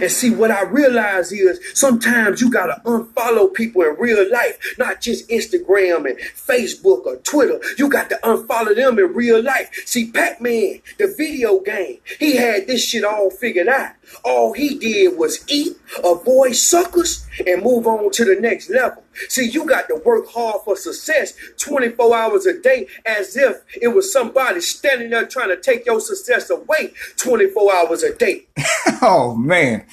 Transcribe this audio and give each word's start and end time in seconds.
And 0.00 0.10
see, 0.10 0.30
what 0.30 0.50
I 0.50 0.62
realize 0.64 1.32
is 1.32 1.60
sometimes 1.74 2.40
you 2.40 2.50
gotta 2.50 2.80
unfollow 2.84 3.52
people 3.52 3.82
in 3.82 3.96
real 3.98 4.30
life, 4.30 4.58
not 4.78 5.00
just 5.00 5.28
Instagram 5.28 6.08
and 6.08 6.18
Facebook 6.18 7.06
or 7.06 7.16
Twitter. 7.16 7.60
You 7.78 7.88
got 7.88 8.08
to 8.10 8.18
unfollow 8.22 8.74
them 8.74 8.98
in 8.98 9.12
real 9.14 9.42
life. 9.42 9.70
See, 9.86 10.10
Pac 10.10 10.40
Man, 10.40 10.80
the 10.98 11.14
video 11.16 11.60
game, 11.60 11.98
he 12.18 12.36
had 12.36 12.66
this 12.66 12.84
shit 12.84 13.04
all 13.04 13.30
figured 13.30 13.68
out. 13.68 13.92
All 14.24 14.52
he 14.52 14.78
did 14.78 15.18
was 15.18 15.44
eat, 15.48 15.76
avoid 16.04 16.54
suckers, 16.54 17.26
and 17.46 17.62
move 17.62 17.86
on 17.86 18.10
to 18.12 18.24
the 18.24 18.40
next 18.40 18.70
level. 18.70 19.02
See, 19.28 19.48
you 19.48 19.64
got 19.64 19.88
to 19.88 20.00
work 20.04 20.28
hard 20.28 20.62
for 20.64 20.76
success 20.76 21.34
24 21.58 22.16
hours 22.16 22.46
a 22.46 22.58
day 22.60 22.86
as 23.04 23.36
if 23.36 23.62
it 23.80 23.88
was 23.88 24.12
somebody 24.12 24.60
standing 24.60 25.10
there 25.10 25.26
trying 25.26 25.48
to 25.48 25.60
take 25.60 25.86
your 25.86 26.00
success 26.00 26.50
away 26.50 26.92
24 27.16 27.74
hours 27.74 28.02
a 28.02 28.14
day. 28.14 28.46
oh, 29.02 29.34
man. 29.36 29.86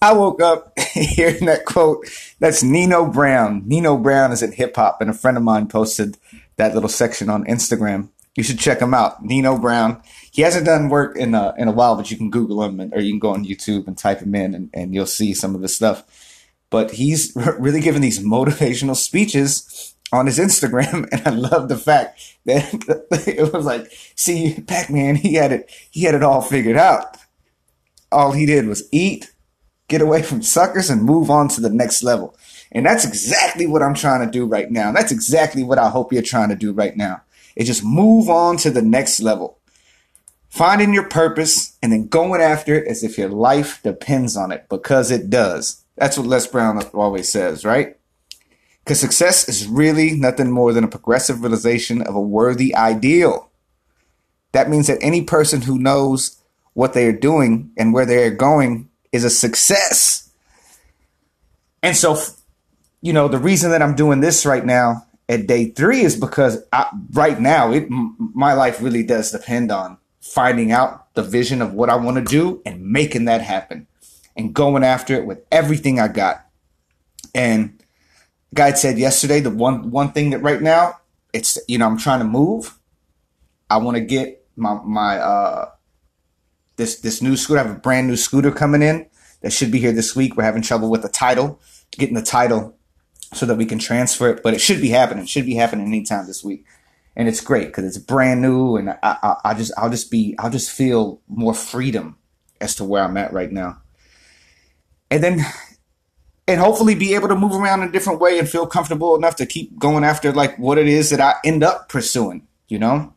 I 0.00 0.12
woke 0.14 0.42
up 0.42 0.76
hearing 0.94 1.46
that 1.46 1.64
quote. 1.64 2.06
That's 2.40 2.64
Nino 2.64 3.06
Brown. 3.06 3.62
Nino 3.66 3.96
Brown 3.96 4.32
is 4.32 4.42
in 4.42 4.50
hip 4.50 4.74
hop, 4.74 5.00
and 5.00 5.08
a 5.08 5.14
friend 5.14 5.36
of 5.36 5.44
mine 5.44 5.68
posted 5.68 6.18
that 6.56 6.74
little 6.74 6.88
section 6.88 7.30
on 7.30 7.44
Instagram. 7.44 8.08
You 8.34 8.42
should 8.42 8.58
check 8.58 8.80
him 8.80 8.94
out. 8.94 9.24
Nino 9.24 9.58
Brown. 9.58 10.02
He 10.32 10.42
hasn't 10.42 10.66
done 10.66 10.88
work 10.88 11.16
in 11.16 11.34
a, 11.34 11.54
in 11.56 11.68
a 11.68 11.72
while, 11.72 11.94
but 11.96 12.10
you 12.10 12.16
can 12.16 12.30
Google 12.30 12.64
him 12.64 12.80
and, 12.80 12.92
or 12.94 13.00
you 13.00 13.12
can 13.12 13.20
go 13.20 13.32
on 13.34 13.44
YouTube 13.44 13.86
and 13.86 13.96
type 13.96 14.20
him 14.20 14.34
in 14.34 14.54
and, 14.54 14.70
and 14.72 14.94
you'll 14.94 15.06
see 15.06 15.34
some 15.34 15.54
of 15.54 15.62
his 15.62 15.76
stuff. 15.76 16.04
But 16.72 16.90
he's 16.90 17.32
really 17.36 17.80
giving 17.80 18.02
these 18.02 18.18
motivational 18.18 18.96
speeches 18.96 19.94
on 20.12 20.26
his 20.26 20.38
Instagram. 20.38 21.08
And 21.12 21.26
I 21.26 21.30
love 21.30 21.68
the 21.68 21.78
fact 21.78 22.20
that 22.46 22.72
it 23.28 23.52
was 23.52 23.64
like, 23.64 23.92
see, 24.16 24.60
Pac-Man, 24.66 25.14
he 25.14 25.34
had 25.34 25.52
it, 25.52 25.70
he 25.90 26.02
had 26.02 26.16
it 26.16 26.24
all 26.24 26.42
figured 26.42 26.76
out. 26.76 27.16
All 28.10 28.32
he 28.32 28.44
did 28.44 28.66
was 28.66 28.88
eat, 28.90 29.32
get 29.88 30.00
away 30.00 30.22
from 30.22 30.42
suckers 30.42 30.90
and 30.90 31.02
move 31.02 31.30
on 31.30 31.48
to 31.48 31.60
the 31.60 31.70
next 31.70 32.02
level. 32.02 32.36
And 32.72 32.84
that's 32.84 33.04
exactly 33.04 33.66
what 33.66 33.82
I'm 33.82 33.94
trying 33.94 34.24
to 34.24 34.30
do 34.30 34.46
right 34.46 34.70
now. 34.70 34.92
That's 34.92 35.12
exactly 35.12 35.62
what 35.62 35.78
I 35.78 35.90
hope 35.90 36.12
you're 36.12 36.22
trying 36.22 36.48
to 36.48 36.56
do 36.56 36.72
right 36.72 36.96
now. 36.96 37.22
Is 37.54 37.66
just 37.66 37.84
move 37.84 38.30
on 38.30 38.56
to 38.58 38.70
the 38.70 38.80
next 38.80 39.20
level. 39.20 39.58
Finding 40.48 40.94
your 40.94 41.08
purpose 41.08 41.76
and 41.82 41.92
then 41.92 42.08
going 42.08 42.40
after 42.40 42.74
it 42.74 42.86
as 42.86 43.02
if 43.02 43.18
your 43.18 43.28
life 43.28 43.82
depends 43.82 44.36
on 44.36 44.52
it 44.52 44.66
because 44.70 45.10
it 45.10 45.28
does. 45.28 45.81
That's 45.96 46.16
what 46.16 46.26
Les 46.26 46.46
Brown 46.46 46.82
always 46.94 47.30
says, 47.30 47.64
right? 47.64 47.96
Because 48.84 49.00
success 49.00 49.48
is 49.48 49.66
really 49.66 50.12
nothing 50.12 50.50
more 50.50 50.72
than 50.72 50.84
a 50.84 50.88
progressive 50.88 51.42
realization 51.42 52.02
of 52.02 52.14
a 52.14 52.20
worthy 52.20 52.74
ideal. 52.74 53.50
That 54.52 54.68
means 54.68 54.86
that 54.88 54.98
any 55.00 55.22
person 55.22 55.62
who 55.62 55.78
knows 55.78 56.42
what 56.74 56.92
they 56.94 57.06
are 57.06 57.12
doing 57.12 57.70
and 57.76 57.92
where 57.92 58.06
they 58.06 58.24
are 58.24 58.34
going 58.34 58.88
is 59.12 59.24
a 59.24 59.30
success. 59.30 60.30
And 61.82 61.96
so, 61.96 62.18
you 63.00 63.12
know, 63.12 63.28
the 63.28 63.38
reason 63.38 63.70
that 63.70 63.82
I'm 63.82 63.94
doing 63.94 64.20
this 64.20 64.46
right 64.46 64.64
now 64.64 65.06
at 65.28 65.46
day 65.46 65.66
three 65.70 66.00
is 66.00 66.16
because 66.18 66.64
I, 66.72 66.88
right 67.12 67.40
now, 67.40 67.72
it, 67.72 67.86
my 67.88 68.54
life 68.54 68.80
really 68.82 69.02
does 69.02 69.30
depend 69.30 69.70
on 69.70 69.98
finding 70.20 70.72
out 70.72 71.12
the 71.14 71.22
vision 71.22 71.60
of 71.60 71.74
what 71.74 71.90
I 71.90 71.96
want 71.96 72.16
to 72.16 72.24
do 72.24 72.62
and 72.64 72.84
making 72.84 73.26
that 73.26 73.42
happen 73.42 73.86
and 74.36 74.54
going 74.54 74.84
after 74.84 75.14
it 75.14 75.26
with 75.26 75.44
everything 75.50 76.00
I 76.00 76.08
got. 76.08 76.46
And 77.34 77.82
guy 78.54 78.72
said 78.72 78.98
yesterday, 78.98 79.40
the 79.40 79.50
one 79.50 79.90
one 79.90 80.12
thing 80.12 80.30
that 80.30 80.42
right 80.42 80.60
now, 80.60 80.98
it's 81.32 81.58
you 81.68 81.78
know, 81.78 81.86
I'm 81.86 81.98
trying 81.98 82.20
to 82.20 82.26
move. 82.26 82.78
I 83.70 83.78
want 83.78 83.96
to 83.96 84.02
get 84.02 84.46
my 84.56 84.78
my 84.84 85.18
uh 85.18 85.70
this 86.76 87.00
this 87.00 87.22
new 87.22 87.36
scooter. 87.36 87.60
I 87.60 87.66
have 87.66 87.76
a 87.76 87.80
brand 87.80 88.08
new 88.08 88.16
scooter 88.16 88.50
coming 88.50 88.82
in 88.82 89.06
that 89.40 89.52
should 89.52 89.70
be 89.70 89.78
here 89.78 89.92
this 89.92 90.14
week. 90.14 90.36
We're 90.36 90.44
having 90.44 90.62
trouble 90.62 90.90
with 90.90 91.02
the 91.02 91.08
title, 91.08 91.60
getting 91.92 92.14
the 92.14 92.22
title 92.22 92.76
so 93.32 93.46
that 93.46 93.56
we 93.56 93.66
can 93.66 93.78
transfer 93.78 94.28
it, 94.28 94.42
but 94.42 94.54
it 94.54 94.60
should 94.60 94.80
be 94.80 94.88
happening. 94.88 95.24
It 95.24 95.28
should 95.28 95.46
be 95.46 95.54
happening 95.54 95.86
anytime 95.86 96.26
this 96.26 96.44
week. 96.44 96.66
And 97.16 97.28
it's 97.28 97.40
great 97.40 97.66
because 97.66 97.84
it's 97.84 97.98
brand 97.98 98.40
new, 98.40 98.76
and 98.76 98.90
I, 98.90 98.96
I, 99.02 99.36
I 99.44 99.54
just, 99.54 99.72
I'll 99.76 99.90
just 99.90 100.10
be, 100.10 100.34
I'll 100.38 100.50
just 100.50 100.70
feel 100.70 101.20
more 101.28 101.52
freedom 101.52 102.16
as 102.60 102.74
to 102.76 102.84
where 102.84 103.02
I'm 103.02 103.16
at 103.18 103.32
right 103.32 103.52
now 103.52 103.81
and 105.12 105.22
then 105.22 105.44
and 106.48 106.58
hopefully 106.58 106.94
be 106.94 107.14
able 107.14 107.28
to 107.28 107.36
move 107.36 107.52
around 107.52 107.82
in 107.82 107.88
a 107.90 107.92
different 107.92 108.18
way 108.18 108.38
and 108.38 108.48
feel 108.48 108.66
comfortable 108.66 109.14
enough 109.14 109.36
to 109.36 109.46
keep 109.46 109.78
going 109.78 110.04
after 110.04 110.32
like 110.32 110.58
what 110.58 110.78
it 110.78 110.88
is 110.88 111.10
that 111.10 111.20
I 111.20 111.34
end 111.44 111.62
up 111.62 111.90
pursuing. 111.90 112.48
You 112.66 112.78
know, 112.78 113.14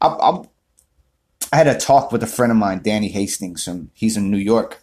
I, 0.00 0.06
I, 0.06 0.42
I 1.52 1.56
had 1.56 1.66
a 1.66 1.76
talk 1.76 2.12
with 2.12 2.22
a 2.22 2.28
friend 2.28 2.52
of 2.52 2.56
mine, 2.56 2.82
Danny 2.84 3.08
Hastings, 3.08 3.66
and 3.66 3.90
he's 3.94 4.16
in 4.16 4.30
New 4.30 4.38
York, 4.38 4.80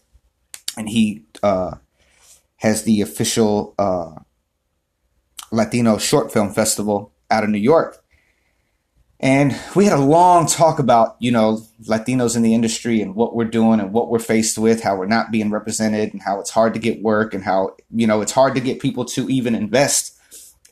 and 0.78 0.90
he 0.90 1.23
uh, 1.41 1.75
has 2.57 2.84
the 2.84 3.00
official 3.00 3.73
uh, 3.79 4.16
Latino 5.53 5.97
short 5.97 6.34
film 6.34 6.51
festival 6.53 7.13
out 7.29 7.45
of 7.45 7.50
New 7.50 7.59
York. 7.59 8.00
And 9.23 9.55
we 9.75 9.85
had 9.85 9.93
a 9.93 10.01
long 10.01 10.47
talk 10.47 10.79
about, 10.79 11.15
you 11.19 11.31
know, 11.31 11.61
Latinos 11.83 12.35
in 12.35 12.41
the 12.41 12.55
industry 12.55 13.01
and 13.01 13.13
what 13.13 13.35
we're 13.35 13.45
doing 13.45 13.79
and 13.79 13.93
what 13.93 14.09
we're 14.09 14.17
faced 14.17 14.57
with, 14.57 14.81
how 14.81 14.95
we're 14.95 15.05
not 15.05 15.29
being 15.29 15.51
represented 15.51 16.11
and 16.11 16.23
how 16.23 16.39
it's 16.39 16.49
hard 16.49 16.73
to 16.73 16.79
get 16.79 17.03
work 17.03 17.35
and 17.35 17.43
how, 17.43 17.75
you 17.91 18.07
know, 18.07 18.21
it's 18.21 18.31
hard 18.31 18.55
to 18.55 18.61
get 18.61 18.79
people 18.79 19.05
to 19.05 19.29
even 19.29 19.53
invest 19.53 20.17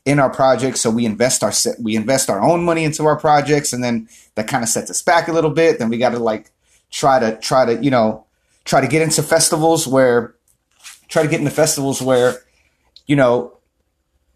in 0.03 0.17
our 0.17 0.31
projects. 0.31 0.81
So 0.81 0.89
we 0.89 1.05
invest 1.05 1.43
our 1.43 1.53
we 1.79 1.95
invest 1.95 2.27
our 2.27 2.41
own 2.41 2.63
money 2.63 2.83
into 2.83 3.05
our 3.05 3.19
projects 3.19 3.71
and 3.71 3.83
then 3.83 4.09
that 4.33 4.47
kind 4.47 4.63
of 4.63 4.69
sets 4.69 4.89
us 4.89 5.03
back 5.03 5.27
a 5.27 5.31
little 5.31 5.51
bit. 5.51 5.77
Then 5.77 5.89
we 5.89 5.99
got 5.99 6.09
to 6.09 6.19
like 6.19 6.49
try 6.89 7.19
to 7.19 7.37
try 7.37 7.65
to, 7.65 7.75
you 7.83 7.91
know, 7.91 8.25
try 8.65 8.81
to 8.81 8.87
get 8.87 9.03
into 9.03 9.21
festivals 9.21 9.87
where 9.87 10.33
try 11.07 11.21
to 11.21 11.29
get 11.29 11.39
into 11.39 11.51
festivals 11.51 12.01
where, 12.01 12.41
you 13.05 13.15
know, 13.15 13.59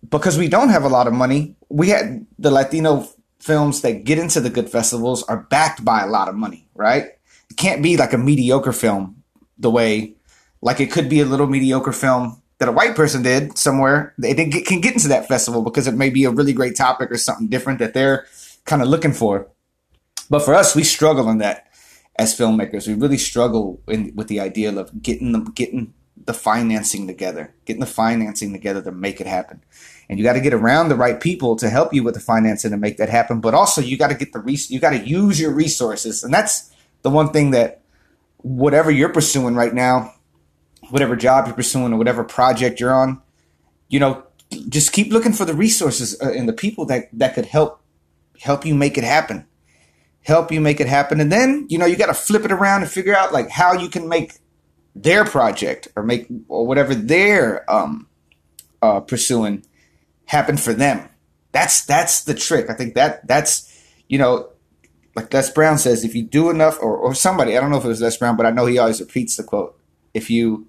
because 0.08 0.38
we 0.38 0.48
don't 0.48 0.70
have 0.70 0.84
a 0.84 0.90
lot 0.90 1.08
of 1.08 1.14
money, 1.14 1.56
we 1.70 1.90
had 1.90 2.28
the 2.38 2.52
Latino 2.52 3.08
films 3.44 3.82
that 3.82 4.06
get 4.06 4.18
into 4.18 4.40
the 4.40 4.50
good 4.50 4.70
festivals 4.70 5.24
are 5.24 5.46
backed 5.50 5.84
by 5.84 6.02
a 6.02 6.08
lot 6.08 6.30
of 6.30 6.36
money, 6.36 6.68
right? 6.74 7.04
It 7.50 7.58
can't 7.58 7.84
be 7.84 7.98
like 7.98 8.14
a 8.14 8.18
mediocre 8.18 8.72
film 8.72 9.22
the 9.58 9.70
way, 9.70 10.16
like 10.62 10.80
it 10.80 10.92
could 10.92 11.10
be 11.10 11.20
a 11.20 11.26
little 11.26 11.48
mediocre 11.48 11.92
film 11.92 12.42
that 12.60 12.70
a 12.70 12.72
white 12.72 12.96
person 12.96 13.22
did 13.22 13.58
somewhere. 13.58 14.14
They 14.18 14.34
get, 14.34 14.66
can 14.66 14.80
get 14.80 14.94
into 14.94 15.10
that 15.10 15.28
festival 15.28 15.62
because 15.62 15.88
it 15.88 15.96
may 15.96 16.10
be 16.10 16.24
a 16.24 16.32
really 16.32 16.54
great 16.54 16.78
topic 16.78 17.12
or 17.12 17.18
something 17.18 17.50
different 17.50 17.80
that 17.80 17.94
they're 17.94 18.26
kind 18.64 18.82
of 18.82 18.88
looking 18.88 19.14
for. 19.14 19.50
But 20.30 20.44
for 20.44 20.54
us, 20.54 20.74
we 20.74 20.84
struggle 20.84 21.30
in 21.30 21.40
that 21.40 21.68
as 22.16 22.38
filmmakers. 22.38 22.88
We 22.88 22.94
really 22.94 23.18
struggle 23.18 23.82
in, 23.90 24.14
with 24.16 24.30
the 24.30 24.40
idea 24.40 24.74
of 24.74 25.02
getting 25.02 25.34
them, 25.34 25.52
getting 25.52 25.94
the 26.16 26.34
financing 26.34 27.08
together, 27.08 27.54
getting 27.66 27.80
the 27.80 27.86
financing 27.86 28.54
together 28.54 28.82
to 28.82 28.92
make 28.92 29.20
it 29.20 29.28
happen 29.28 29.62
and 30.10 30.20
you 30.20 30.24
got 30.26 30.34
to 30.34 30.42
get 30.42 30.54
around 30.54 30.90
the 30.90 30.96
right 30.96 31.20
people 31.20 31.56
to 31.56 31.70
help 31.70 31.94
you 31.94 32.04
with 32.04 32.14
the 32.14 32.20
financing 32.20 32.72
to 32.72 32.78
make 32.78 32.98
that 32.98 33.10
happen. 33.10 33.40
But 33.40 33.54
also, 33.54 33.82
you 33.82 33.98
got 33.98 34.10
to 34.10 34.16
get 34.16 34.34
the 34.34 34.40
res- 34.40 34.70
you 34.70 34.80
got 34.80 34.92
to 34.92 35.00
use 35.00 35.40
your 35.40 35.52
resources, 35.52 36.24
and 36.24 36.34
that's 36.34 36.72
the 37.02 37.10
one 37.10 37.32
thing 37.32 37.52
that 37.52 37.82
whatever 38.38 38.92
you're 38.92 39.10
pursuing 39.10 39.56
right 39.56 39.74
now, 39.74 40.14
whatever 40.90 41.16
job 41.16 41.48
you're 41.48 41.56
pursuing 41.56 41.94
or 41.94 41.98
whatever 41.98 42.24
project 42.24 42.80
you're 42.80 42.94
on, 42.94 43.22
you 43.88 44.00
know, 44.00 44.24
just 44.70 44.92
keep 44.92 45.12
looking 45.12 45.34
for 45.34 45.46
the 45.46 45.54
resources 45.54 46.20
uh, 46.22 46.32
and 46.32 46.48
the 46.48 46.54
people 46.54 46.86
that 46.86 47.08
that 47.14 47.34
could 47.34 47.46
help 47.46 47.82
help 48.40 48.66
you 48.66 48.76
make 48.76 48.98
it 48.98 49.04
happen, 49.04 49.48
help 50.24 50.52
you 50.52 50.60
make 50.60 50.82
it 50.82 50.88
happen, 50.88 51.22
and 51.22 51.32
then 51.32 51.66
you 51.70 51.78
know 51.78 51.86
you 51.86 51.96
got 51.96 52.08
to 52.08 52.14
flip 52.14 52.44
it 52.44 52.52
around 52.52 52.82
and 52.82 52.92
figure 52.92 53.16
out 53.16 53.32
like 53.32 53.50
how 53.50 53.74
you 53.74 53.90
can 53.90 54.10
make 54.10 54.34
their 54.96 55.26
project 55.26 55.88
or 55.96 56.04
make 56.04 56.28
or 56.48 56.68
whatever 56.68 56.94
they're 56.94 57.70
um, 57.72 58.08
uh, 58.82 59.00
pursuing 59.00 59.66
happen 60.26 60.58
for 60.58 60.74
them. 60.74 61.10
That's 61.52 61.86
that's 61.86 62.24
the 62.24 62.34
trick. 62.34 62.70
I 62.70 62.74
think 62.74 62.96
that 62.96 63.28
that's 63.28 63.70
you 64.08 64.18
know, 64.18 64.50
like 65.16 65.34
Les 65.34 65.50
Brown 65.52 65.78
says, 65.78 66.04
if 66.04 66.16
you 66.16 66.24
do 66.24 66.50
enough, 66.50 66.78
or 66.82 66.96
or 66.98 67.16
somebody, 67.16 67.58
I 67.58 67.62
don't 67.62 67.72
know 67.72 67.78
if 67.78 67.86
it 67.86 67.90
was 67.90 68.02
Les 68.02 68.18
Brown, 68.18 68.36
but 68.36 68.46
I 68.46 68.52
know 68.52 68.66
he 68.66 68.78
always 68.78 69.00
repeats 69.00 69.36
the 69.38 69.44
quote: 69.44 69.78
if 70.14 70.30
you 70.30 70.68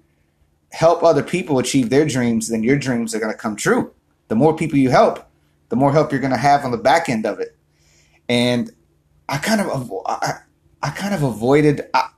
help 0.71 1.03
other 1.03 1.23
people 1.23 1.59
achieve 1.59 1.89
their 1.89 2.05
dreams, 2.05 2.49
then 2.49 2.63
your 2.63 2.77
dreams 2.77 3.15
are 3.15 3.19
going 3.19 3.31
to 3.31 3.37
come 3.37 3.55
true. 3.55 3.93
The 4.27 4.35
more 4.35 4.55
people 4.55 4.77
you 4.77 4.89
help, 4.89 5.25
the 5.69 5.75
more 5.75 5.91
help 5.91 6.11
you're 6.11 6.21
going 6.21 6.31
to 6.31 6.37
have 6.37 6.65
on 6.65 6.71
the 6.71 6.77
back 6.77 7.09
end 7.09 7.25
of 7.25 7.39
it. 7.39 7.55
And 8.27 8.71
I 9.29 9.37
kind 9.37 9.61
of 9.61 9.91
I, 10.05 10.39
I 10.81 10.89
kind 10.89 11.13
of 11.13 11.23
avoided. 11.23 11.87
I, 11.93 12.09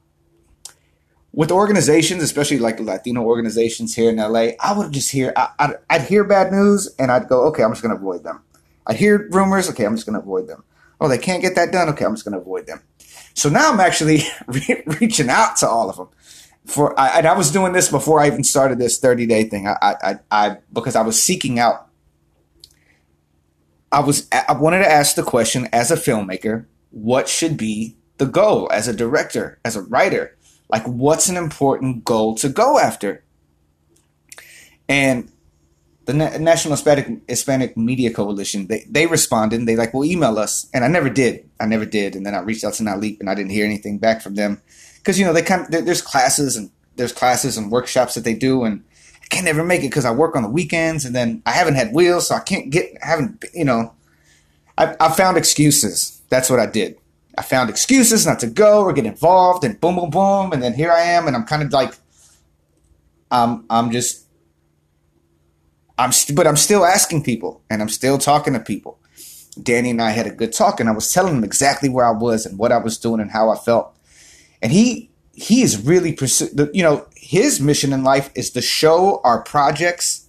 with 1.38 1.52
organizations, 1.52 2.24
especially 2.24 2.58
like 2.58 2.80
Latino 2.80 3.22
organizations 3.22 3.94
here 3.94 4.10
in 4.10 4.16
LA, 4.16 4.54
I 4.60 4.76
would 4.76 4.92
just 4.92 5.12
hear, 5.12 5.34
I, 5.36 5.50
I'd, 5.60 5.76
I'd, 5.88 6.02
hear 6.02 6.24
bad 6.24 6.52
news 6.52 6.90
and 6.98 7.12
I'd 7.12 7.28
go, 7.28 7.44
okay, 7.50 7.62
I'm 7.64 7.70
just 7.70 7.84
going 7.84 7.96
to 7.96 8.02
avoid 8.02 8.24
them. 8.24 8.42
I'd 8.88 8.96
hear 8.96 9.30
rumors, 9.30 9.70
okay, 9.70 9.86
I'm 9.86 9.96
just 9.96 10.08
going 10.08 10.16
to 10.16 10.20
avoid 10.20 10.48
them. 10.48 10.64
Oh, 11.00 11.08
they 11.08 11.20
can't 11.20 11.44
get 11.44 11.54
that 11.54 11.72
done, 11.72 11.90
okay, 11.90 12.06
I'm 12.06 12.16
just 12.16 12.26
going 12.26 12.34
to 12.34 12.40
avoid 12.40 12.66
them. 12.66 12.82
So 13.36 13.50
now 13.50 13.72
I'm 13.72 13.80
actually 13.80 14.22
re- 14.48 14.82
reaching 15.00 15.30
out 15.30 15.58
to 15.58 15.68
all 15.68 15.92
of 15.92 15.98
them. 15.98 16.08
For 16.66 17.00
I, 17.00 17.20
I 17.20 17.38
was 17.38 17.52
doing 17.52 17.72
this 17.72 17.92
before 17.92 18.20
I 18.20 18.26
even 18.26 18.44
started 18.44 18.80
this 18.80 19.00
30 19.00 19.28
day 19.28 19.44
thing. 19.44 19.68
I, 19.68 19.78
I, 19.80 20.16
I, 20.32 20.58
because 20.74 20.96
I 20.96 21.04
was 21.04 21.22
seeking 21.22 21.60
out. 21.60 21.88
I 23.92 24.00
was, 24.00 24.28
I 24.32 24.54
wanted 24.54 24.80
to 24.80 24.92
ask 24.92 25.16
the 25.16 25.24
question 25.24 25.70
as 25.72 25.92
a 25.92 25.96
filmmaker, 25.98 26.66
what 26.90 27.30
should 27.30 27.58
be 27.58 27.96
the 28.18 28.26
goal 28.26 28.68
as 28.72 28.88
a 28.88 28.94
director, 28.94 29.60
as 29.64 29.76
a 29.76 29.84
writer? 29.84 30.37
Like, 30.70 30.86
what's 30.86 31.30
an 31.30 31.38
important 31.38 32.04
goal 32.04 32.36
to 32.36 32.50
go 32.50 32.78
after? 32.78 33.24
And 34.90 35.32
the 36.06 36.14
Na- 36.14 36.38
National 36.38 36.74
Hispanic, 36.76 37.22
Hispanic 37.28 37.78
Media 37.78 38.12
Coalition, 38.12 38.68
they, 38.68 38.86
they 38.90 39.06
responded 39.06 39.60
and 39.60 39.68
they 39.68 39.76
like, 39.76 39.94
well, 39.94 40.06
email 40.06 40.40
us. 40.40 40.68
And 40.74 40.84
I 40.84 40.88
never 40.88 41.10
did. 41.10 41.50
I 41.60 41.66
never 41.66 41.86
did. 41.86 42.16
And 42.16 42.26
then 42.26 42.34
I 42.34 42.40
reached 42.40 42.64
out 42.64 42.74
to 42.76 42.84
NALIP 42.84 43.20
and 43.20 43.30
I 43.30 43.36
didn't 43.36 43.52
hear 43.52 43.66
anything 43.66 43.98
back 43.98 44.22
from 44.22 44.36
them. 44.36 44.62
Cause 45.04 45.20
you 45.20 45.26
know, 45.26 45.34
they 45.34 45.42
kind 45.42 45.74
of, 45.74 45.86
there's 45.86 46.02
classes 46.02 46.56
and 46.56 46.72
there's 46.96 47.14
classes 47.14 47.58
and 47.58 47.72
workshops 47.72 48.16
that 48.16 48.24
they 48.24 48.34
do. 48.34 48.64
And 48.64 48.84
I 49.22 49.28
can't 49.28 49.48
ever 49.48 49.64
make 49.64 49.84
it 49.84 49.92
cause 49.92 50.06
I 50.06 50.12
work 50.12 50.36
on 50.36 50.44
the 50.44 50.50
weekends 50.50 51.06
and 51.06 51.16
then 51.16 51.42
I 51.46 51.52
haven't 51.52 51.76
had 51.76 51.94
wheels. 51.94 52.30
So 52.30 52.36
I 52.36 52.40
can't 52.40 52.70
get, 52.70 52.98
I 53.04 53.08
haven't, 53.08 53.44
you 53.54 53.66
know, 53.66 53.94
I, 54.78 54.96
I 55.00 55.12
found 55.12 55.38
excuses. 55.38 56.22
That's 56.30 56.50
what 56.50 56.60
I 56.60 56.66
did. 56.66 56.98
I 57.38 57.44
found 57.44 57.70
excuses 57.70 58.26
not 58.26 58.40
to 58.40 58.48
go 58.48 58.82
or 58.82 58.94
get 58.94 59.06
involved 59.06 59.64
and 59.64 59.80
boom, 59.80 59.96
boom, 59.96 60.10
boom. 60.10 60.52
And 60.52 60.64
then 60.64 60.74
here 60.74 60.92
I 60.92 61.02
am. 61.02 61.28
And 61.28 61.36
I'm 61.36 61.46
kind 61.46 61.62
of 61.62 61.72
like, 61.72 61.94
I'm, 63.30 63.66
I'm 63.70 63.92
just, 63.92 64.26
I'm, 66.00 66.12
st- 66.12 66.36
but 66.36 66.48
I'm 66.48 66.58
still 66.58 66.84
asking 66.84 67.24
people 67.24 67.62
and 67.70 67.82
I'm 67.82 67.90
still 67.90 68.18
talking 68.18 68.54
to 68.54 68.60
people. 68.60 69.00
Danny 69.62 69.92
and 69.92 70.02
I 70.02 70.12
had 70.12 70.28
a 70.28 70.32
good 70.32 70.54
talk 70.54 70.80
and 70.80 70.90
I 70.90 70.92
was 70.92 71.12
telling 71.12 71.36
him 71.36 71.44
exactly 71.44 71.90
where 71.90 72.06
I 72.06 72.12
was 72.12 72.46
and 72.46 72.58
what 72.58 72.72
I 72.72 72.78
was 72.78 72.98
doing 72.98 73.20
and 73.20 73.32
how 73.32 73.50
I 73.50 73.56
felt. 73.56 73.96
And 74.62 74.72
he, 74.72 75.12
he 75.34 75.62
is 75.62 75.84
really 75.84 76.16
pursu- 76.16 76.56
the, 76.56 76.72
you 76.74 76.82
know, 76.82 77.08
his 77.16 77.62
mission 77.62 77.94
in 77.94 78.04
life 78.04 78.32
is 78.36 78.50
to 78.52 78.62
show 78.62 79.22
our 79.24 79.44
projects 79.44 80.28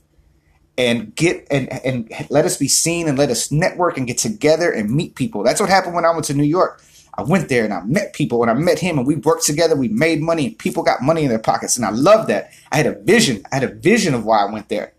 and 0.79 1.15
get 1.17 1.45
and 1.51 1.69
and 1.85 2.09
let 2.31 2.45
us 2.45 2.57
be 2.57 2.69
seen 2.69 3.09
and 3.09 3.19
let 3.19 3.31
us 3.31 3.51
network 3.51 3.99
and 3.99 4.07
get 4.07 4.17
together 4.17 4.71
and 4.71 4.91
meet 4.91 5.17
people. 5.17 5.43
That's 5.43 5.61
what 5.61 5.69
happened 5.69 5.95
when 5.95 6.05
I 6.05 6.11
went 6.11 6.25
to 6.27 6.35
New 6.35 6.45
York. 6.45 6.83
I 7.19 7.23
went 7.23 7.49
there 7.49 7.65
and 7.65 7.75
I 7.75 7.83
met 7.83 8.13
people 8.13 8.43
and 8.43 8.51
I 8.51 8.55
met 8.55 8.79
him 8.79 8.97
and 8.97 9.05
we 9.05 9.17
worked 9.17 9.45
together. 9.45 9.75
We 9.75 9.89
made 9.89 10.23
money 10.23 10.47
and 10.47 10.59
people 10.59 10.85
got 10.85 11.03
money 11.03 11.25
in 11.25 11.29
their 11.29 11.41
pockets. 11.41 11.77
And 11.77 11.85
I 11.85 11.91
love 11.91 12.29
that. 12.29 12.53
I 12.71 12.77
had 12.77 12.87
a 12.87 12.93
vision. 12.93 13.43
I 13.51 13.57
had 13.57 13.65
a 13.65 13.75
vision 13.75 14.15
of 14.15 14.25
why 14.25 14.47
I 14.47 14.51
went 14.51 14.69
there. 14.69 14.93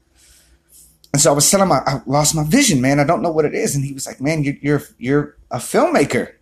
And 1.14 1.22
so 1.22 1.32
I 1.32 1.34
was 1.34 1.50
telling 1.50 1.68
him 1.68 1.72
I, 1.72 1.82
I 1.88 2.02
lost 2.06 2.36
my 2.36 2.44
vision, 2.44 2.82
man. 2.82 3.00
I 3.00 3.06
don't 3.06 3.22
know 3.22 3.32
what 3.32 3.46
it 3.46 3.56
is. 3.56 3.74
And 3.74 3.86
he 3.86 3.94
was 3.94 4.06
like, 4.06 4.20
man, 4.20 4.44
you're, 4.44 4.58
you're, 4.62 4.82
you're 4.98 5.38
a 5.50 5.60
filmmaker. 5.60 6.34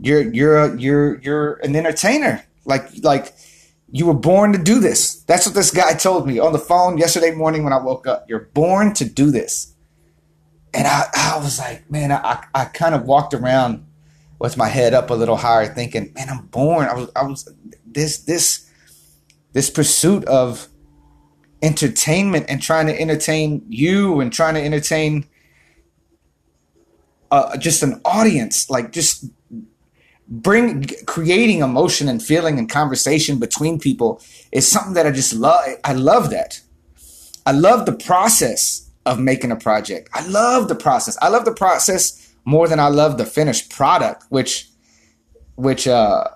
You're, 0.00 0.32
you're, 0.34 0.58
a, 0.58 0.76
you're, 0.76 1.20
you're 1.20 1.52
an 1.62 1.76
entertainer. 1.76 2.44
Like, 2.64 2.88
like 3.04 3.36
you 3.92 4.04
were 4.06 4.14
born 4.14 4.52
to 4.52 4.58
do 4.58 4.80
this. 4.80 5.22
That's 5.22 5.46
what 5.46 5.54
this 5.54 5.70
guy 5.70 5.94
told 5.94 6.26
me 6.26 6.40
on 6.40 6.52
the 6.52 6.58
phone 6.58 6.98
yesterday 6.98 7.30
morning 7.30 7.62
when 7.62 7.72
I 7.72 7.78
woke 7.78 8.08
up. 8.08 8.28
You're 8.28 8.50
born 8.52 8.94
to 8.94 9.04
do 9.04 9.30
this. 9.30 9.74
And 10.74 10.88
I, 10.88 11.04
I 11.14 11.38
was 11.38 11.60
like, 11.60 11.88
man, 11.88 12.10
I, 12.10 12.44
I 12.52 12.64
kind 12.64 12.96
of 12.96 13.04
walked 13.04 13.32
around 13.32 13.86
with 14.38 14.56
my 14.56 14.68
head 14.68 14.94
up 14.94 15.10
a 15.10 15.14
little 15.14 15.36
higher, 15.36 15.66
thinking, 15.66 16.12
man, 16.14 16.28
I'm 16.28 16.46
born. 16.46 16.86
I 16.88 16.94
was, 16.94 17.10
I 17.16 17.22
was 17.24 17.52
this, 17.86 18.18
this, 18.18 18.70
this 19.52 19.70
pursuit 19.70 20.24
of 20.26 20.68
entertainment 21.62 22.46
and 22.48 22.60
trying 22.60 22.86
to 22.86 23.00
entertain 23.00 23.64
you 23.68 24.20
and 24.20 24.32
trying 24.32 24.54
to 24.54 24.62
entertain 24.62 25.26
uh, 27.30 27.56
just 27.56 27.82
an 27.82 28.00
audience, 28.04 28.68
like 28.70 28.92
just 28.92 29.24
bring 30.28 30.84
creating 31.06 31.60
emotion 31.60 32.08
and 32.08 32.22
feeling 32.22 32.58
and 32.58 32.68
conversation 32.68 33.38
between 33.38 33.78
people 33.78 34.20
is 34.52 34.68
something 34.68 34.94
that 34.94 35.06
I 35.06 35.10
just 35.10 35.34
love. 35.34 35.64
I 35.84 35.92
love 35.92 36.30
that. 36.30 36.60
I 37.46 37.52
love 37.52 37.86
the 37.86 37.92
process 37.92 38.90
of 39.06 39.20
making 39.20 39.52
a 39.52 39.56
project. 39.56 40.08
I 40.12 40.26
love 40.26 40.68
the 40.68 40.74
process. 40.74 41.16
I 41.22 41.28
love 41.28 41.44
the 41.44 41.54
process 41.54 42.25
more 42.46 42.68
than 42.68 42.80
I 42.80 42.88
love 42.88 43.18
the 43.18 43.26
finished 43.26 43.70
product, 43.70 44.24
which, 44.30 44.70
which, 45.56 45.86
uh, 45.86 46.28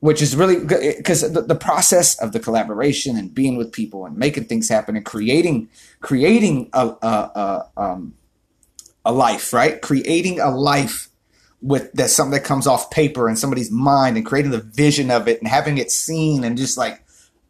which 0.00 0.20
is 0.20 0.34
really 0.34 0.56
good 0.56 0.96
because 0.96 1.32
the, 1.32 1.42
the 1.42 1.54
process 1.54 2.20
of 2.20 2.32
the 2.32 2.40
collaboration 2.40 3.16
and 3.16 3.32
being 3.32 3.56
with 3.56 3.72
people 3.72 4.04
and 4.04 4.16
making 4.16 4.44
things 4.44 4.68
happen 4.68 4.96
and 4.96 5.04
creating, 5.04 5.68
creating 6.00 6.68
a, 6.72 6.88
a, 7.00 7.06
a, 7.06 7.70
um, 7.76 8.14
a 9.04 9.12
life, 9.12 9.52
right? 9.52 9.80
Creating 9.80 10.40
a 10.40 10.50
life 10.50 11.08
with 11.60 11.90
that's 11.92 12.12
something 12.12 12.32
that 12.32 12.44
comes 12.44 12.66
off 12.66 12.90
paper 12.90 13.28
and 13.28 13.38
somebody's 13.38 13.70
mind 13.70 14.16
and 14.16 14.26
creating 14.26 14.50
the 14.50 14.60
vision 14.60 15.10
of 15.10 15.28
it 15.28 15.38
and 15.40 15.48
having 15.48 15.78
it 15.78 15.90
seen 15.90 16.44
and 16.44 16.58
just 16.58 16.76
like, 16.76 17.02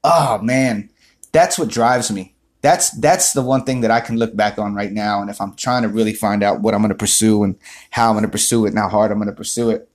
oh 0.04 0.38
man, 0.38 0.90
that's 1.32 1.58
what 1.58 1.68
drives 1.68 2.10
me. 2.10 2.33
That's 2.64 2.90
that's 2.92 3.34
the 3.34 3.42
one 3.42 3.64
thing 3.64 3.82
that 3.82 3.90
I 3.90 4.00
can 4.00 4.16
look 4.16 4.34
back 4.34 4.58
on 4.58 4.74
right 4.74 4.90
now. 4.90 5.20
And 5.20 5.28
if 5.28 5.38
I'm 5.38 5.54
trying 5.54 5.82
to 5.82 5.88
really 5.88 6.14
find 6.14 6.42
out 6.42 6.62
what 6.62 6.72
I'm 6.72 6.80
going 6.80 6.88
to 6.88 6.94
pursue 6.96 7.44
and 7.44 7.56
how 7.90 8.08
I'm 8.08 8.14
going 8.14 8.24
to 8.24 8.30
pursue 8.30 8.64
it 8.64 8.70
and 8.70 8.78
how 8.78 8.88
hard 8.88 9.12
I'm 9.12 9.18
going 9.18 9.28
to 9.28 9.36
pursue 9.36 9.68
it, 9.68 9.86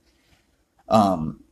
um, 0.88 1.42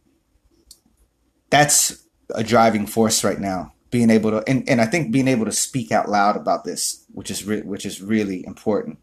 that's 1.51 2.05
a 2.33 2.45
driving 2.45 2.87
force 2.87 3.25
right 3.25 3.41
now. 3.41 3.73
Being 3.91 4.11
able 4.11 4.31
to, 4.31 4.45
and, 4.47 4.69
and 4.69 4.81
I 4.81 4.87
think 4.87 5.11
being 5.11 5.27
able 5.27 5.47
to 5.47 5.53
speak 5.53 5.91
out 5.91 6.09
loud 6.09 6.37
about 6.37 6.63
this, 6.63 7.05
which 7.13 7.33
is 7.33 7.45
re- 7.45 7.63
which 7.63 7.85
is 7.85 8.01
really 8.01 8.47
important 8.47 8.99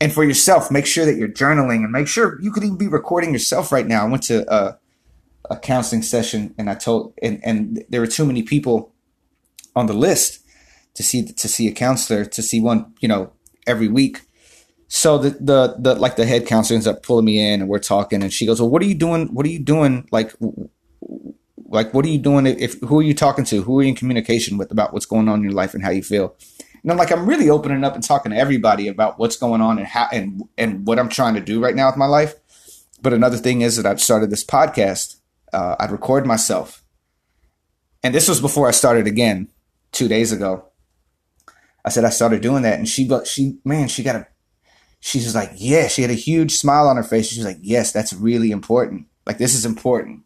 and 0.00 0.12
for 0.12 0.24
yourself, 0.24 0.70
make 0.70 0.86
sure 0.86 1.04
that 1.04 1.16
you're 1.16 1.28
journaling 1.28 1.84
and 1.84 1.92
make 1.92 2.08
sure 2.08 2.40
you 2.40 2.50
could 2.50 2.64
even 2.64 2.78
be 2.78 2.88
recording 2.88 3.32
yourself 3.32 3.70
right 3.70 3.86
now. 3.86 4.06
I 4.06 4.08
went 4.08 4.22
to 4.24 4.50
a, 4.52 4.78
a 5.50 5.58
counseling 5.58 6.02
session 6.02 6.54
and 6.56 6.70
I 6.70 6.74
told, 6.74 7.12
and, 7.22 7.40
and 7.44 7.84
there 7.90 8.00
were 8.00 8.06
too 8.06 8.24
many 8.24 8.42
people 8.42 8.94
on 9.76 9.86
the 9.86 9.92
list 9.92 10.40
to 10.94 11.02
see, 11.02 11.24
to 11.24 11.48
see 11.48 11.68
a 11.68 11.72
counselor, 11.72 12.24
to 12.24 12.42
see 12.42 12.60
one, 12.60 12.92
you 13.00 13.08
know, 13.08 13.32
every 13.66 13.88
week. 13.88 14.22
So 14.88 15.18
the, 15.18 15.30
the, 15.30 15.76
the, 15.78 15.94
like 15.94 16.16
the 16.16 16.26
head 16.26 16.46
counselor 16.46 16.74
ends 16.76 16.86
up 16.86 17.02
pulling 17.02 17.24
me 17.24 17.38
in 17.38 17.60
and 17.60 17.68
we're 17.68 17.78
talking 17.78 18.22
and 18.22 18.32
she 18.32 18.46
goes, 18.46 18.60
well, 18.60 18.70
what 18.70 18.82
are 18.82 18.86
you 18.86 18.94
doing? 18.94 19.28
What 19.28 19.46
are 19.46 19.50
you 19.50 19.60
doing? 19.60 20.08
Like, 20.10 20.34
like, 21.70 21.94
what 21.94 22.04
are 22.04 22.08
you 22.08 22.18
doing? 22.18 22.46
If, 22.46 22.80
who 22.80 22.98
are 22.98 23.02
you 23.02 23.14
talking 23.14 23.44
to? 23.44 23.62
Who 23.62 23.78
are 23.78 23.82
you 23.82 23.90
in 23.90 23.94
communication 23.94 24.58
with 24.58 24.72
about 24.72 24.92
what's 24.92 25.06
going 25.06 25.28
on 25.28 25.38
in 25.38 25.44
your 25.44 25.52
life 25.52 25.72
and 25.72 25.84
how 25.84 25.90
you 25.90 26.02
feel? 26.02 26.34
And 26.82 26.90
I'm 26.90 26.98
like, 26.98 27.12
I'm 27.12 27.26
really 27.26 27.50
opening 27.50 27.84
up 27.84 27.94
and 27.94 28.02
talking 28.02 28.32
to 28.32 28.38
everybody 28.38 28.88
about 28.88 29.18
what's 29.18 29.36
going 29.36 29.60
on 29.60 29.78
and 29.78 29.86
how 29.86 30.08
and 30.12 30.42
and 30.56 30.86
what 30.86 30.98
I'm 30.98 31.08
trying 31.08 31.34
to 31.34 31.40
do 31.40 31.62
right 31.62 31.74
now 31.74 31.88
with 31.88 31.96
my 31.96 32.06
life. 32.06 32.34
But 33.02 33.12
another 33.12 33.36
thing 33.36 33.60
is 33.60 33.76
that 33.76 33.86
I've 33.86 34.00
started 34.00 34.30
this 34.30 34.44
podcast. 34.44 35.16
Uh, 35.52 35.76
I'd 35.78 35.90
record 35.90 36.26
myself, 36.26 36.82
and 38.02 38.14
this 38.14 38.28
was 38.28 38.40
before 38.40 38.68
I 38.68 38.70
started 38.70 39.06
again 39.06 39.48
two 39.92 40.08
days 40.08 40.32
ago. 40.32 40.69
I 41.84 41.90
said 41.90 42.04
I 42.04 42.10
started 42.10 42.42
doing 42.42 42.62
that, 42.62 42.78
and 42.78 42.88
she, 42.88 43.06
but 43.06 43.26
she, 43.26 43.58
man, 43.64 43.88
she 43.88 44.02
got 44.02 44.16
a. 44.16 44.26
She's 45.02 45.34
like, 45.34 45.52
yeah, 45.56 45.88
she 45.88 46.02
had 46.02 46.10
a 46.10 46.14
huge 46.14 46.56
smile 46.56 46.86
on 46.86 46.96
her 46.96 47.02
face. 47.02 47.28
She's 47.28 47.44
like, 47.44 47.56
yes, 47.62 47.90
that's 47.90 48.12
really 48.12 48.50
important. 48.50 49.06
Like 49.24 49.38
this 49.38 49.54
is 49.54 49.64
important 49.64 50.24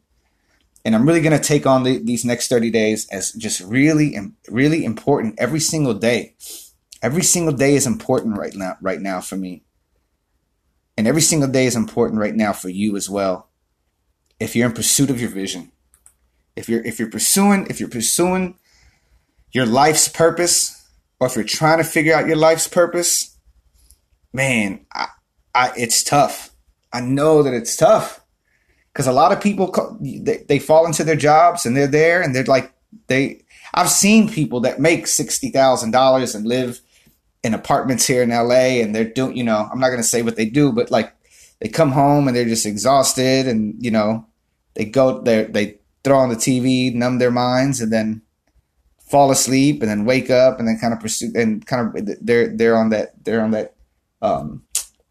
and 0.85 0.95
I'm 0.95 1.07
really 1.07 1.23
going 1.23 1.37
to 1.39 1.43
take 1.43 1.67
on 1.67 1.83
the, 1.83 1.99
these 1.99 2.25
next 2.25 2.49
30 2.49 2.71
days 2.71 3.09
as 3.09 3.33
just 3.33 3.61
really, 3.61 4.17
really 4.49 4.85
important 4.85 5.37
every 5.39 5.61
single 5.61 5.95
day. 5.95 6.35
Every 7.03 7.23
single 7.23 7.55
day 7.55 7.75
is 7.75 7.87
important 7.87 8.37
right 8.39 8.55
now, 8.55 8.77
right 8.83 9.01
now 9.01 9.21
for 9.21 9.37
me. 9.37 9.65
And 10.97 11.07
every 11.09 11.23
single 11.23 11.49
day 11.49 11.67
is 11.67 11.75
important 11.75 12.21
right 12.21 12.35
now 12.35 12.53
for 12.53 12.69
you 12.69 12.97
as 12.97 13.09
well. 13.09 13.49
If 14.39 14.55
you're 14.55 14.69
in 14.69 14.75
pursuit 14.75 15.11
of 15.11 15.21
your 15.21 15.31
vision, 15.31 15.73
if 16.55 16.69
you're, 16.69 16.85
if 16.85 16.99
you're 16.99 17.11
pursuing, 17.11 17.67
if 17.69 17.81
you're 17.81 17.89
pursuing 17.89 18.59
your 19.53 19.67
life's 19.67 20.09
purpose, 20.09 20.84
or 21.25 21.27
if 21.27 21.37
you're 21.37 21.45
trying 21.45 21.79
to 21.79 21.85
figure 21.85 22.15
out 22.15 22.27
your 22.27 22.37
life's 22.37 22.69
purpose, 22.69 23.35
man, 24.35 24.85
I, 24.93 25.07
I, 25.55 25.73
it's 25.75 26.05
tough. 26.05 26.51
I 26.93 27.01
know 27.01 27.43
that 27.43 27.55
it's 27.55 27.77
tough 27.77 28.21
because 28.93 29.07
a 29.07 29.13
lot 29.13 29.33
of 29.33 29.41
people 29.41 29.97
they, 30.01 30.45
they 30.49 30.59
fall 30.59 30.85
into 30.85 31.03
their 31.03 31.17
jobs 31.17 31.65
and 31.65 31.75
they're 31.75 31.87
there 31.87 32.21
and 32.21 32.35
they're 32.35 32.45
like 32.45 32.73
they 33.09 33.43
i've 33.73 33.91
seen 33.91 34.29
people 34.29 34.61
that 34.61 34.79
make 34.79 35.07
$60000 35.07 36.35
and 36.35 36.47
live 36.47 36.81
in 37.43 37.55
apartments 37.55 38.07
here 38.07 38.23
in 38.23 38.29
la 38.29 38.55
and 38.55 38.95
they're 38.95 39.05
doing 39.05 39.37
you 39.37 39.43
know 39.43 39.69
i'm 39.73 39.81
not 39.81 39.89
going 39.89 39.99
to 40.01 40.05
say 40.05 40.23
what 40.23 40.37
they 40.37 40.47
do 40.47 40.71
but 40.71 40.93
like 40.93 41.13
they 41.61 41.69
come 41.69 41.91
home 41.91 42.29
and 42.29 42.37
they're 42.37 42.45
just 42.45 42.67
exhausted 42.67 43.49
and 43.49 43.75
you 43.85 43.91
know 43.91 44.25
they 44.75 44.85
go 44.85 45.21
there 45.23 45.47
they 45.47 45.79
throw 46.05 46.19
on 46.19 46.29
the 46.29 46.37
tv 46.37 46.95
numb 46.95 47.19
their 47.19 47.33
minds 47.33 47.81
and 47.81 47.93
then 47.93 48.23
fall 49.05 49.31
asleep 49.31 49.83
and 49.83 49.91
then 49.91 50.05
wake 50.05 50.31
up 50.31 50.59
and 50.59 50.67
then 50.67 50.79
kind 50.79 50.93
of 50.93 51.01
pursue 51.01 51.31
and 51.35 51.67
kind 51.67 51.97
of 51.97 52.09
they're 52.21 52.49
they're 52.57 52.77
on 52.77 52.91
that 52.91 53.13
they're 53.25 53.43
on 53.43 53.51
that 53.51 53.75
um 54.23 54.63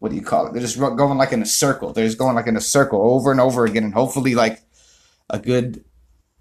what 0.04 0.10
do 0.10 0.16
you 0.16 0.22
call 0.22 0.46
it? 0.46 0.52
They're 0.52 0.60
just 0.60 0.78
going 0.78 1.16
like 1.16 1.32
in 1.32 1.40
a 1.40 1.46
circle. 1.46 1.94
They're 1.94 2.04
just 2.04 2.18
going 2.18 2.34
like 2.34 2.46
in 2.46 2.58
a 2.58 2.60
circle 2.60 3.00
over 3.00 3.30
and 3.30 3.40
over 3.40 3.64
again, 3.64 3.84
and 3.84 3.94
hopefully, 3.94 4.34
like 4.34 4.60
a 5.30 5.38
good 5.38 5.82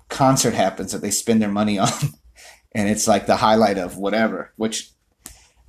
concert 0.09 0.53
happens 0.53 0.91
that 0.91 1.01
they 1.01 1.11
spend 1.11 1.41
their 1.41 1.47
money 1.47 1.79
on, 1.79 1.87
and 2.73 2.89
it's 2.89 3.07
like 3.07 3.25
the 3.25 3.37
highlight 3.37 3.77
of 3.77 3.97
whatever. 3.97 4.51
Which, 4.57 4.91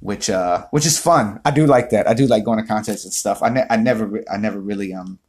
which, 0.00 0.28
uh, 0.28 0.66
which 0.72 0.86
is 0.86 0.98
fun. 0.98 1.40
I 1.44 1.52
do 1.52 1.66
like 1.66 1.90
that. 1.90 2.08
I 2.08 2.14
do 2.14 2.26
like 2.26 2.42
going 2.42 2.58
to 2.58 2.66
concerts 2.66 3.04
and 3.04 3.12
stuff. 3.14 3.44
I, 3.44 3.48
ne- 3.48 3.66
I 3.70 3.76
never, 3.76 4.24
I 4.28 4.38
never 4.38 4.58
really, 4.58 4.92
um, 4.92 5.20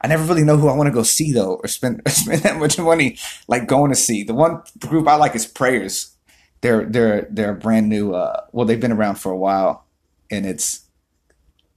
I 0.00 0.08
never 0.08 0.24
really 0.24 0.44
know 0.44 0.56
who 0.56 0.68
I 0.68 0.76
want 0.76 0.86
to 0.86 0.92
go 0.92 1.02
see 1.02 1.32
though, 1.32 1.56
or 1.56 1.68
spend 1.68 2.02
spend 2.08 2.42
that 2.42 2.56
much 2.56 2.78
money 2.78 3.18
like 3.48 3.66
going 3.66 3.90
to 3.90 3.96
see. 3.96 4.22
The 4.22 4.34
one 4.34 4.62
group 4.78 5.06
I 5.06 5.16
like 5.16 5.34
is 5.34 5.46
Prayers. 5.46 6.16
They're 6.62 6.84
they're 6.84 7.26
they're 7.30 7.54
brand 7.54 7.88
new. 7.88 8.14
Uh, 8.14 8.44
well, 8.52 8.66
they've 8.66 8.80
been 8.80 8.92
around 8.92 9.16
for 9.16 9.32
a 9.32 9.36
while, 9.36 9.86
and 10.30 10.46
it's 10.46 10.86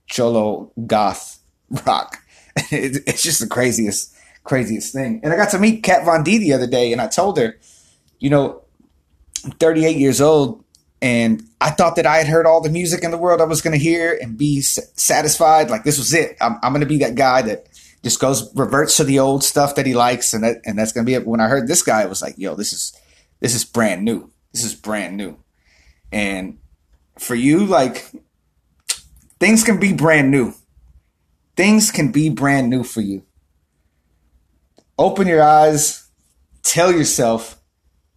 cholo 0.07 0.71
goth 0.85 1.39
rock. 1.85 2.17
it's 2.71 3.23
just 3.23 3.39
the 3.39 3.47
craziest 3.47 4.15
craziest 4.43 4.93
thing. 4.93 5.21
And 5.23 5.33
I 5.33 5.37
got 5.37 5.51
to 5.51 5.59
meet 5.59 5.83
Kat 5.83 6.05
Von 6.05 6.23
D 6.23 6.37
the 6.37 6.53
other 6.53 6.67
day, 6.67 6.91
and 6.91 7.01
I 7.01 7.07
told 7.07 7.37
her, 7.37 7.57
you 8.19 8.29
know, 8.29 8.61
I'm 9.45 9.51
38 9.51 9.97
years 9.97 10.21
old, 10.21 10.63
and 11.01 11.43
I 11.59 11.69
thought 11.71 11.95
that 11.95 12.05
I 12.05 12.17
had 12.17 12.27
heard 12.27 12.45
all 12.45 12.61
the 12.61 12.69
music 12.69 13.03
in 13.03 13.11
the 13.11 13.17
world 13.17 13.41
I 13.41 13.45
was 13.45 13.61
going 13.61 13.77
to 13.77 13.83
hear 13.83 14.17
and 14.21 14.37
be 14.37 14.61
satisfied. 14.61 15.69
Like 15.69 15.83
this 15.83 15.97
was 15.97 16.13
it. 16.13 16.37
I'm, 16.41 16.57
I'm 16.61 16.73
going 16.73 16.81
to 16.81 16.85
be 16.85 16.99
that 16.99 17.15
guy 17.15 17.41
that 17.43 17.67
just 18.03 18.19
goes 18.19 18.53
reverts 18.55 18.97
to 18.97 19.03
the 19.03 19.19
old 19.19 19.43
stuff 19.43 19.75
that 19.75 19.85
he 19.85 19.93
likes, 19.93 20.33
and 20.33 20.43
that 20.43 20.61
and 20.65 20.77
that's 20.77 20.91
to 21.05 21.07
be 21.07 21.13
it. 21.13 21.25
When 21.25 21.39
I 21.39 21.47
heard 21.47 21.67
this 21.67 21.81
guy, 21.81 22.05
was 22.05 22.21
like, 22.21 22.35
yo, 22.37 22.55
this 22.55 22.73
is 22.73 22.97
this 23.39 23.55
is 23.55 23.65
brand 23.65 24.03
new. 24.03 24.31
This 24.51 24.63
is 24.63 24.75
brand 24.75 25.17
new. 25.17 25.37
And 26.11 26.59
for 27.17 27.35
you, 27.35 27.65
like 27.65 28.11
things 29.39 29.63
can 29.63 29.79
be 29.79 29.93
brand 29.93 30.31
new. 30.31 30.53
Things 31.55 31.91
can 31.91 32.11
be 32.11 32.29
brand 32.29 32.69
new 32.69 32.83
for 32.83 33.01
you. 33.01 33.25
Open 34.97 35.27
your 35.27 35.43
eyes. 35.43 36.09
Tell 36.63 36.91
yourself 36.91 37.59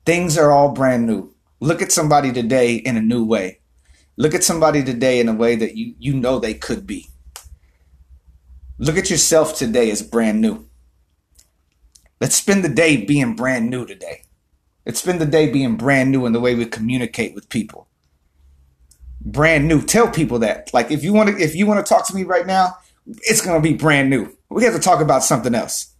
things 0.05 0.37
are 0.39 0.51
all 0.51 0.73
brand 0.73 1.07
new. 1.07 1.35
Look 1.61 1.83
at 1.83 1.93
somebody 1.93 2.33
today 2.33 2.75
in 2.75 2.97
a 2.97 3.03
new 3.03 3.25
way. 3.25 3.61
Look 4.17 4.35
at 4.35 4.45
somebody 4.45 4.83
today 4.83 5.21
in 5.21 5.29
a 5.29 5.35
way 5.35 5.57
that 5.57 5.77
you, 5.77 5.95
you 5.99 6.15
know 6.15 6.39
they 6.39 6.55
could 6.55 6.87
be. 6.87 7.09
Look 8.79 8.99
at 8.99 9.11
yourself 9.11 9.57
today 9.57 9.91
as 9.91 10.03
brand 10.03 10.41
new. 10.41 10.69
Let's 12.21 12.37
spend 12.37 12.65
the 12.65 12.69
day 12.69 13.05
being 13.05 13.35
brand 13.35 13.71
new 13.71 13.87
today. 13.87 14.23
Let's 14.85 15.01
spend 15.01 15.21
the 15.21 15.27
day 15.27 15.51
being 15.51 15.77
brand 15.77 16.13
new 16.13 16.27
in 16.27 16.33
the 16.33 16.41
way 16.41 16.55
we 16.55 16.67
communicate 16.67 17.35
with 17.35 17.49
people. 17.49 17.89
Brand 19.21 19.67
new. 19.67 19.83
Tell 19.83 20.09
people 20.09 20.39
that. 20.41 20.73
Like 20.73 20.91
if 20.91 21.03
you 21.03 21.13
want 21.13 21.31
to 21.31 21.43
if 21.43 21.55
you 21.55 21.67
want 21.67 21.85
to 21.85 21.89
talk 21.89 22.07
to 22.09 22.15
me 22.15 22.23
right 22.23 22.47
now, 22.47 22.77
it's 23.07 23.41
going 23.41 23.61
to 23.61 23.69
be 23.69 23.75
brand 23.75 24.11
new. 24.11 24.37
We 24.51 24.65
have 24.65 24.75
to 24.75 24.81
talk 24.81 25.01
about 25.01 25.25
something 25.25 25.55
else. 25.55 25.95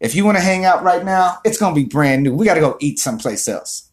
If 0.00 0.14
you 0.14 0.24
want 0.24 0.36
to 0.36 0.42
hang 0.42 0.64
out 0.64 0.82
right 0.82 1.04
now, 1.04 1.38
it's 1.44 1.58
going 1.58 1.74
to 1.74 1.80
be 1.80 1.86
brand 1.86 2.22
new. 2.22 2.34
We 2.34 2.46
got 2.46 2.54
to 2.54 2.60
go 2.60 2.76
eat 2.80 2.98
someplace 2.98 3.46
else. 3.48 3.90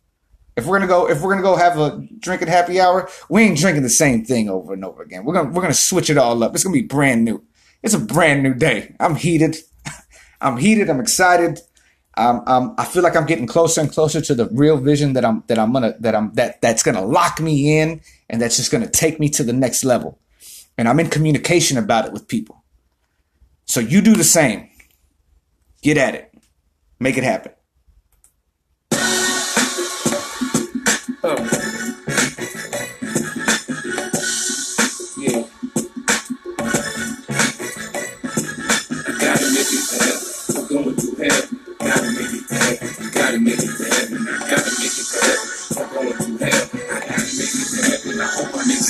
If 0.55 0.65
we're 0.65 0.79
gonna 0.79 0.87
go, 0.89 1.07
if 1.07 1.21
we're 1.21 1.29
gonna 1.29 1.43
go 1.43 1.55
have 1.55 1.77
a 1.77 2.03
drinking 2.17 2.47
happy 2.47 2.81
hour, 2.81 3.07
we 3.29 3.43
ain't 3.43 3.59
drinking 3.59 3.83
the 3.83 3.91
same 3.91 4.25
thing 4.25 4.49
over 4.49 4.73
and 4.73 4.83
over 4.83 5.03
again. 5.03 5.23
We're 5.23 5.35
gonna 5.35 5.51
we're 5.51 5.61
gonna 5.61 5.75
switch 5.75 6.09
it 6.09 6.17
all 6.17 6.43
up. 6.43 6.55
It's 6.55 6.63
gonna 6.63 6.73
be 6.73 6.81
brand 6.81 7.23
new. 7.23 7.43
It's 7.83 7.93
a 7.93 7.99
brand 7.99 8.43
new 8.43 8.53
day. 8.53 8.95
I'm 8.99 9.15
heated. 9.15 9.57
I'm 10.41 10.57
heated. 10.57 10.89
I'm 10.89 10.99
excited. 10.99 11.59
Um, 12.17 12.41
um, 12.47 12.75
I 12.79 12.85
feel 12.85 13.03
like 13.03 13.15
I'm 13.15 13.27
getting 13.27 13.45
closer 13.45 13.79
and 13.79 13.91
closer 13.91 14.21
to 14.21 14.33
the 14.33 14.47
real 14.51 14.77
vision 14.77 15.13
that 15.13 15.23
I'm 15.23 15.43
that 15.47 15.59
I'm 15.59 15.71
gonna 15.71 15.95
that 15.99 16.15
I'm 16.15 16.33
that 16.33 16.61
that's 16.61 16.81
gonna 16.81 17.05
lock 17.05 17.39
me 17.39 17.79
in 17.79 18.01
and 18.27 18.41
that's 18.41 18.57
just 18.57 18.71
gonna 18.71 18.89
take 18.89 19.19
me 19.19 19.29
to 19.29 19.43
the 19.43 19.53
next 19.53 19.83
level. 19.83 20.19
And 20.79 20.89
I'm 20.89 20.99
in 20.99 21.09
communication 21.09 21.77
about 21.77 22.05
it 22.05 22.13
with 22.13 22.27
people. 22.27 22.63
So 23.65 23.79
you 23.79 24.01
do 24.01 24.15
the 24.15 24.23
same. 24.23 24.69
Get 25.83 25.97
at 25.97 26.15
it. 26.15 26.33
Make 26.99 27.17
it 27.17 27.23
happen. 27.23 27.51